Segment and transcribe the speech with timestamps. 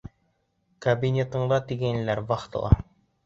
[0.85, 2.73] Кабинетында тигәйнеләр вахтала.